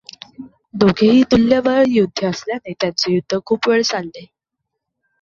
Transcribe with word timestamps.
दोघेही 0.73 1.21
तुल्यबळ 1.31 1.83
योद्धे 1.87 2.25
असल्याने 2.27 2.73
त्यांचे 2.73 3.13
युद्ध 3.13 3.39
खूप 3.45 3.69
वेळ 3.69 3.81
चालले. 3.81 4.25